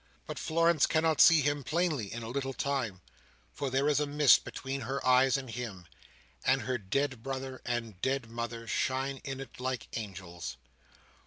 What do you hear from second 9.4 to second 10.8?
like angels.